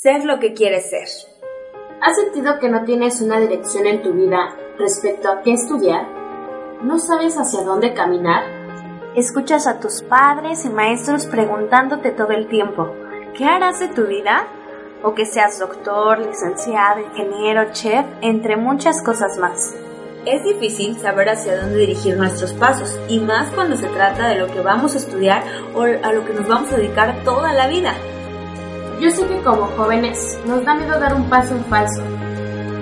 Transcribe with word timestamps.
Ser 0.00 0.24
lo 0.24 0.38
que 0.38 0.54
quieres 0.54 0.90
ser. 0.90 1.08
¿Has 2.00 2.14
sentido 2.14 2.60
que 2.60 2.68
no 2.68 2.84
tienes 2.84 3.20
una 3.20 3.40
dirección 3.40 3.84
en 3.84 4.00
tu 4.00 4.12
vida 4.12 4.54
respecto 4.78 5.28
a 5.28 5.42
qué 5.42 5.54
estudiar? 5.54 6.06
¿No 6.84 7.00
sabes 7.00 7.34
hacia 7.34 7.64
dónde 7.64 7.94
caminar? 7.94 8.44
Escuchas 9.16 9.66
a 9.66 9.80
tus 9.80 10.02
padres 10.02 10.64
y 10.64 10.68
maestros 10.68 11.26
preguntándote 11.26 12.12
todo 12.12 12.30
el 12.30 12.46
tiempo, 12.46 12.94
¿qué 13.36 13.44
harás 13.44 13.80
de 13.80 13.88
tu 13.88 14.04
vida? 14.04 14.46
O 15.02 15.14
que 15.16 15.26
seas 15.26 15.58
doctor, 15.58 16.20
licenciado, 16.20 17.00
ingeniero, 17.00 17.72
chef, 17.72 18.06
entre 18.20 18.56
muchas 18.56 19.02
cosas 19.02 19.36
más. 19.38 19.74
Es 20.24 20.44
difícil 20.44 20.96
saber 21.00 21.28
hacia 21.28 21.60
dónde 21.60 21.78
dirigir 21.78 22.16
nuestros 22.16 22.52
pasos, 22.52 22.96
y 23.08 23.18
más 23.18 23.50
cuando 23.52 23.76
se 23.76 23.88
trata 23.88 24.28
de 24.28 24.36
lo 24.36 24.46
que 24.46 24.60
vamos 24.60 24.94
a 24.94 24.98
estudiar 24.98 25.42
o 25.74 25.82
a 25.82 26.12
lo 26.12 26.24
que 26.24 26.34
nos 26.34 26.46
vamos 26.46 26.72
a 26.72 26.76
dedicar 26.76 27.24
toda 27.24 27.52
la 27.52 27.66
vida. 27.66 27.94
Yo 29.00 29.10
sé 29.10 29.26
que 29.28 29.40
como 29.42 29.66
jóvenes 29.76 30.38
nos 30.44 30.64
da 30.64 30.74
miedo 30.74 30.98
dar 30.98 31.14
un 31.14 31.28
paso 31.30 31.54
en 31.54 31.64
falso, 31.66 32.02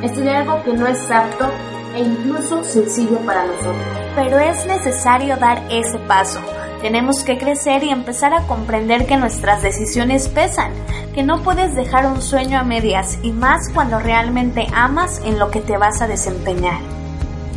estudiar 0.00 0.36
algo 0.36 0.62
que 0.62 0.72
no 0.72 0.86
es 0.86 1.10
apto 1.10 1.50
e 1.94 2.02
incluso 2.02 2.62
sencillo 2.62 3.18
para 3.26 3.44
nosotros. 3.44 3.74
Pero 4.14 4.38
es 4.38 4.64
necesario 4.64 5.36
dar 5.36 5.60
ese 5.70 5.98
paso. 5.98 6.38
Tenemos 6.82 7.24
que 7.24 7.36
crecer 7.36 7.82
y 7.82 7.90
empezar 7.90 8.32
a 8.32 8.46
comprender 8.46 9.06
que 9.06 9.16
nuestras 9.16 9.62
decisiones 9.62 10.28
pesan, 10.28 10.72
que 11.14 11.24
no 11.24 11.42
puedes 11.42 11.74
dejar 11.74 12.06
un 12.06 12.22
sueño 12.22 12.60
a 12.60 12.64
medias 12.64 13.18
y 13.22 13.32
más 13.32 13.72
cuando 13.72 13.98
realmente 13.98 14.68
amas 14.72 15.20
en 15.24 15.40
lo 15.40 15.50
que 15.50 15.60
te 15.60 15.78
vas 15.78 16.00
a 16.00 16.06
desempeñar. 16.06 16.78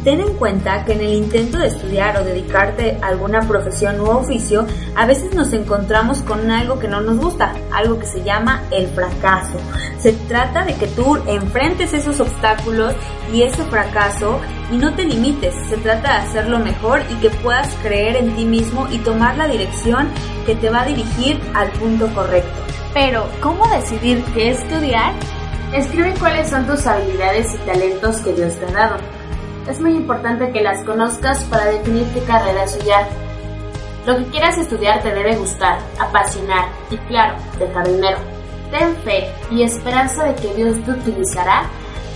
Ten 0.08 0.22
en 0.22 0.36
cuenta 0.36 0.86
que 0.86 0.94
en 0.94 1.02
el 1.02 1.13
intento 1.16 1.58
de 1.58 1.67
estudiar 1.67 2.16
o 2.16 2.23
dedicarte 2.23 2.97
a 3.02 3.08
alguna 3.08 3.41
profesión 3.41 4.00
u 4.00 4.05
oficio, 4.05 4.66
a 4.95 5.05
veces 5.05 5.36
nos 5.36 5.52
encontramos 5.52 6.22
con 6.22 6.50
algo 6.50 6.80
que 6.80 6.88
no 6.88 7.02
nos 7.02 7.17
gusta, 7.17 7.53
algo 7.73 8.00
que 8.00 8.05
se 8.05 8.23
llama 8.23 8.63
el 8.72 8.88
fracaso. 8.88 9.58
Se 10.00 10.13
trata 10.13 10.63
de 10.63 10.75
que 10.75 10.88
tú 10.88 11.17
enfrentes 11.28 11.91
esos 11.91 12.22
obstáculos 12.22 12.95
y 13.33 13.41
ese 13.41 13.66
fracaso 13.66 14.39
y 14.72 14.78
no 14.78 14.95
te 14.95 15.03
limites, 15.03 15.53
se 15.67 15.75
trata 15.75 16.13
de 16.13 16.19
hacerlo 16.19 16.59
mejor 16.59 17.02
y 17.09 17.16
que 17.16 17.30
puedas 17.30 17.67
creer 17.83 18.16
en 18.16 18.33
ti 18.38 18.45
mismo 18.45 18.88
y 18.89 19.00
tomar 19.00 19.35
la 19.35 19.50
dirección 19.50 20.08
que 20.45 20.55
te 20.55 20.69
va 20.69 20.83
a 20.83 20.85
dirigir 20.85 21.38
al 21.53 21.69
punto 21.72 22.08
correcto. 22.16 22.58
Pero, 22.94 23.28
¿cómo 23.41 23.67
decidir 23.67 24.23
qué 24.33 24.52
estudiar? 24.52 25.11
Escribe 25.73 26.13
cuáles 26.17 26.50
son 26.50 26.66
tus 26.66 26.88
habilidades 26.88 27.53
y 27.53 27.58
talentos 27.66 28.19
que 28.19 28.31
Dios 28.31 28.53
te 28.53 28.67
ha 28.67 28.72
dado 28.72 29.17
es 29.69 29.79
muy 29.79 29.95
importante 29.95 30.51
que 30.51 30.61
las 30.61 30.83
conozcas 30.83 31.43
para 31.45 31.65
definir 31.65 32.05
qué 32.13 32.21
carrera 32.21 32.63
estudiar. 32.63 33.07
Lo 34.05 34.17
que 34.17 34.25
quieras 34.25 34.57
estudiar 34.57 35.01
te 35.01 35.13
debe 35.13 35.35
gustar, 35.35 35.79
apasionar 35.99 36.65
y 36.89 36.97
claro, 36.97 37.35
dejar 37.59 37.88
dinero. 37.88 38.17
Ten 38.71 38.95
fe 38.97 39.29
y 39.51 39.63
esperanza 39.63 40.23
de 40.23 40.35
que 40.35 40.53
Dios 40.53 40.77
te 40.85 40.91
utilizará 40.91 41.63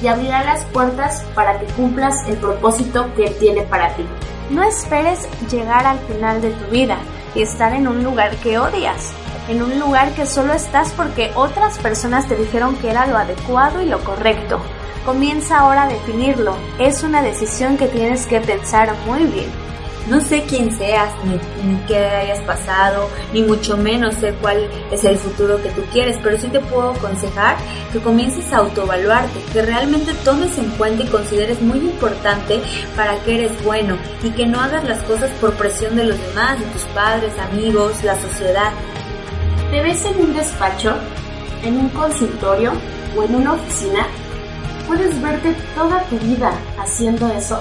y 0.02 0.08
abrirá 0.08 0.44
las 0.44 0.64
puertas 0.66 1.24
para 1.36 1.60
que 1.60 1.66
cumplas 1.74 2.16
el 2.28 2.38
propósito 2.38 3.14
que 3.16 3.30
tiene 3.32 3.64
para 3.64 3.94
ti. 3.96 4.06
No 4.50 4.64
esperes 4.64 5.28
llegar 5.50 5.86
al 5.86 6.00
final 6.00 6.42
de 6.42 6.52
tu 6.52 6.72
vida 6.72 6.98
y 7.36 7.42
estar 7.42 7.74
en 7.74 7.88
un 7.88 8.04
lugar 8.04 8.36
que 8.38 8.58
odias, 8.58 9.14
en 9.48 9.62
un 9.62 9.80
lugar 9.80 10.14
que 10.14 10.26
solo 10.26 10.54
estás 10.54 10.92
porque 10.92 11.32
otras 11.36 11.78
personas 11.80 12.28
te 12.28 12.36
dijeron 12.36 12.76
que 12.78 12.90
era 12.90 13.08
lo 13.08 13.18
adecuado 13.18 13.82
y 13.82 13.86
lo 13.86 14.04
correcto. 14.04 14.60
Comienza 15.06 15.60
ahora 15.60 15.84
a 15.84 15.90
definirlo. 15.90 16.56
Es 16.78 17.04
una 17.04 17.22
decisión 17.22 17.78
que 17.78 17.88
tienes 17.88 18.28
que 18.28 18.40
pensar 18.40 18.94
muy 19.06 19.24
bien. 19.26 19.50
No 20.08 20.20
sé 20.20 20.44
quién 20.48 20.76
seas, 20.76 21.14
ni, 21.24 21.78
qué 21.88 21.98
hayas 21.98 22.40
pasado, 22.40 23.08
ni 23.34 23.44
mucho 23.44 23.78
menos 23.78 24.16
sé 24.16 24.34
cuál 24.42 24.68
es 24.92 25.04
el 25.04 25.16
futuro 25.18 25.62
que 25.62 25.70
tú 25.70 25.84
quieres, 25.92 26.18
pero 26.24 26.40
sí 26.40 26.48
te 26.48 26.60
puedo 26.60 26.92
aconsejar 26.92 27.56
que 27.94 28.00
comiences 28.00 28.52
a 28.52 28.58
autoevaluarte, 28.58 29.40
que 29.54 29.62
realmente 29.62 30.14
tomes 30.26 30.58
en 30.58 30.70
cuenta 30.72 31.04
y 31.04 31.08
consideres 31.08 31.62
muy 31.62 31.78
importante 31.80 32.62
para 32.96 33.20
qué 33.24 33.36
eres 33.36 33.64
bueno 33.64 33.96
y 34.24 34.32
que 34.32 34.48
no 34.48 34.60
hagas 34.60 34.84
las 34.86 35.04
cosas 35.04 35.30
por 35.40 35.54
presión 35.54 35.96
de 35.96 36.06
los 36.06 36.20
demás, 36.20 36.60
de 36.60 36.66
tus 36.66 36.84
padres, 36.94 37.34
amigos, 37.38 38.04
la 38.04 38.20
sociedad. 38.20 38.72
¿Te 39.72 39.82
ves 39.82 40.06
en 40.06 40.20
un 40.22 40.34
despacho, 40.34 40.94
en 41.64 41.78
un 41.78 41.90
consultorio 41.90 42.74
o 43.18 43.24
en 43.24 43.36
una 43.36 43.54
oficina? 43.54 44.06
puedes 44.92 45.22
verte 45.22 45.56
toda 45.74 46.04
tu 46.10 46.18
vida 46.18 46.52
haciendo 46.78 47.30
eso. 47.30 47.58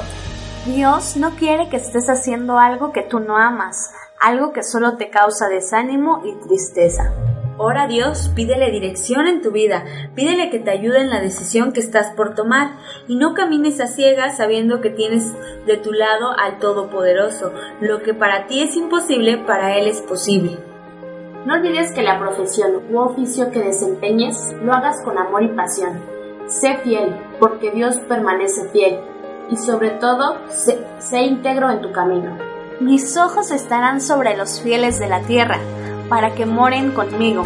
Dios 0.66 1.16
no 1.16 1.30
quiere 1.36 1.68
que 1.68 1.76
estés 1.76 2.10
haciendo 2.10 2.58
algo 2.58 2.90
que 2.90 3.02
tú 3.02 3.20
no 3.20 3.36
amas, 3.36 3.94
algo 4.18 4.52
que 4.52 4.64
solo 4.64 4.96
te 4.96 5.10
causa 5.10 5.48
desánimo 5.48 6.22
y 6.24 6.34
tristeza. 6.44 7.14
Ora 7.56 7.86
Dios, 7.86 8.32
pídele 8.34 8.72
dirección 8.72 9.28
en 9.28 9.42
tu 9.42 9.52
vida, 9.52 9.84
pídele 10.16 10.50
que 10.50 10.58
te 10.58 10.72
ayude 10.72 11.00
en 11.00 11.10
la 11.10 11.20
decisión 11.20 11.72
que 11.72 11.78
estás 11.78 12.12
por 12.16 12.34
tomar 12.34 12.78
y 13.06 13.14
no 13.14 13.34
camines 13.34 13.80
a 13.80 13.86
ciegas 13.86 14.38
sabiendo 14.38 14.80
que 14.80 14.90
tienes 14.90 15.32
de 15.66 15.76
tu 15.76 15.92
lado 15.92 16.36
al 16.36 16.58
Todopoderoso. 16.58 17.52
Lo 17.80 18.02
que 18.02 18.12
para 18.12 18.48
ti 18.48 18.60
es 18.60 18.74
imposible, 18.74 19.38
para 19.38 19.76
Él 19.76 19.86
es 19.86 20.00
posible. 20.00 20.69
No 21.46 21.54
olvides 21.54 21.92
que 21.92 22.02
la 22.02 22.18
profesión 22.18 22.82
u 22.90 22.98
oficio 22.98 23.50
que 23.50 23.60
desempeñes 23.60 24.54
lo 24.62 24.74
hagas 24.74 25.00
con 25.02 25.16
amor 25.16 25.42
y 25.42 25.48
pasión 25.48 26.00
Sé 26.50 26.78
fiel, 26.82 27.14
porque 27.38 27.70
Dios 27.70 27.96
permanece 28.08 28.68
fiel, 28.70 28.98
y 29.50 29.56
sobre 29.56 29.90
todo, 29.90 30.36
sé, 30.48 31.22
íntegro 31.22 31.70
en 31.70 31.80
tu 31.80 31.92
camino. 31.92 32.36
Mis 32.80 33.16
ojos 33.16 33.52
estarán 33.52 34.00
sobre 34.00 34.36
los 34.36 34.60
fieles 34.60 34.98
de 34.98 35.08
la 35.08 35.20
tierra, 35.20 35.58
para 36.08 36.34
que 36.34 36.46
moren 36.46 36.90
conmigo. 36.90 37.44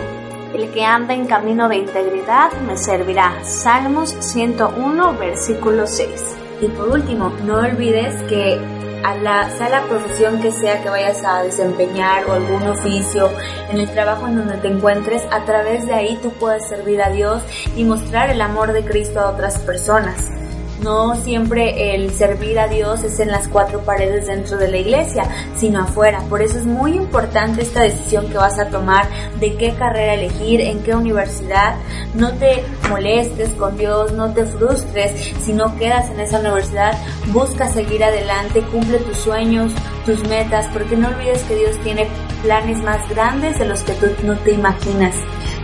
El 0.55 0.73
que 0.73 0.85
anda 0.85 1.13
en 1.13 1.27
camino 1.27 1.69
de 1.69 1.77
integridad 1.77 2.51
me 2.67 2.79
servirá. 2.79 3.45
Salmos 3.45 4.17
101, 4.21 5.19
versículo 5.19 5.87
6. 5.87 6.37
Y 6.63 6.69
por 6.69 6.89
último, 6.89 7.31
no 7.45 7.59
olvides 7.59 8.23
que 8.23 8.59
a 9.05 9.15
la, 9.17 9.51
sea 9.51 9.69
la 9.69 9.83
profesión 9.83 10.41
que 10.41 10.51
sea 10.51 10.83
que 10.83 10.89
vayas 10.89 11.23
a 11.25 11.43
desempeñar 11.43 12.25
o 12.27 12.33
algún 12.33 12.63
oficio, 12.67 13.31
en 13.71 13.79
el 13.79 13.91
trabajo 13.91 14.27
en 14.27 14.37
donde 14.37 14.57
te 14.57 14.69
encuentres, 14.69 15.23
a 15.31 15.45
través 15.45 15.87
de 15.87 15.95
ahí 15.95 16.19
tú 16.23 16.31
puedes 16.33 16.67
servir 16.67 17.03
a 17.03 17.11
Dios 17.11 17.43
y 17.77 17.85
mostrar 17.85 18.31
el 18.31 18.41
amor 18.41 18.73
de 18.73 18.85
Cristo 18.85 19.21
a 19.21 19.31
otras 19.31 19.59
personas. 19.59 20.44
No 20.85 21.15
siempre 21.17 21.95
el 21.95 22.11
servir 22.11 22.59
a 22.59 22.69
Dios 22.69 23.05
es 23.05 23.19
en 23.19 23.31
las 23.31 23.49
cuatro 23.49 23.81
paredes 23.87 24.27
dentro 24.27 24.59
de 24.59 24.69
la 24.69 24.77
iglesia, 24.77 25.25
sino 25.57 25.81
afuera. 25.81 26.21
Por 26.29 26.43
eso 26.43 26.59
es 26.59 26.67
muy 26.67 26.93
importante 26.93 27.63
esta 27.63 27.85
decisión 27.85 28.29
que 28.29 28.37
vas 28.37 28.59
a 28.59 28.69
tomar 28.69 29.09
de 29.41 29.57
qué 29.57 29.73
carrera 29.73 30.13
elegir, 30.13 30.61
en 30.61 30.83
qué 30.83 30.95
universidad. 30.95 31.77
No 32.13 32.35
te 32.35 32.63
molestes 32.91 33.49
con 33.55 33.79
Dios, 33.79 34.13
no 34.13 34.35
te 34.35 34.45
frustres 34.45 35.33
si 35.43 35.55
no 35.55 35.75
quedas 35.79 36.11
en 36.11 36.21
esa 36.21 36.41
universidad. 36.41 36.99
Busca 37.29 37.67
seguir 37.71 38.05
adelante, 38.05 38.61
cumple 38.71 38.99
tus 38.99 39.17
sueños, 39.17 39.73
tus 40.05 40.23
metas, 40.29 40.67
porque 40.71 40.99
no 40.99 41.09
olvides 41.09 41.45
que 41.45 41.57
Dios 41.57 41.79
tiene 41.83 42.09
planes 42.43 42.83
más 42.83 43.09
grandes 43.09 43.59
de 43.59 43.65
los 43.65 43.81
que 43.85 43.95
tú 43.95 44.09
no 44.23 44.37
te 44.41 44.53
imaginas. 44.53 45.15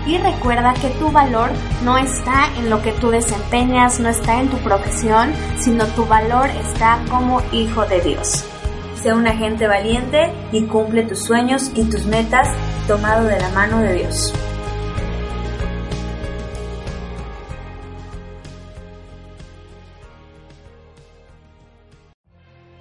Y 0.07 0.17
recuerda 0.19 0.73
que 0.75 0.89
tu 0.91 1.11
valor 1.11 1.51
no 1.85 1.99
está 1.99 2.49
en 2.57 2.71
lo 2.71 2.81
que 2.81 2.93
tú 2.93 3.11
desempeñas, 3.11 4.01
no 4.01 4.09
está 4.09 4.41
en 4.41 4.49
tu 4.49 4.57
profesión, 4.59 5.33
sino 5.59 5.87
tu 5.89 6.07
valor 6.07 6.49
está 6.49 6.99
como 7.11 7.43
hijo 7.53 7.85
de 7.87 8.01
Dios. 8.01 8.45
Sea 9.03 9.15
un 9.15 9.27
agente 9.27 9.67
valiente 9.67 10.33
y 10.53 10.63
cumple 10.63 11.03
tus 11.03 11.21
sueños 11.21 11.71
y 11.75 11.85
tus 11.85 12.07
metas 12.07 12.49
tomado 12.87 13.27
de 13.27 13.39
la 13.39 13.51
mano 13.51 13.79
de 13.81 13.95
Dios. 13.95 14.33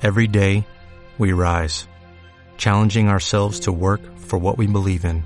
Every 0.02 0.28
day, 0.28 0.66
we 1.18 1.34
rise, 1.34 1.86
challenging 2.58 3.10
ourselves 3.10 3.60
to 3.62 3.72
work 3.74 4.00
for 4.18 4.40
what 4.40 4.58
we 4.58 4.66
believe 4.66 5.04
in. 5.04 5.26